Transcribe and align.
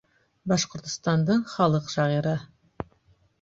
Башҡортостандың 0.53 1.43
халыҡ 1.51 1.93
шағиры. 1.97 2.35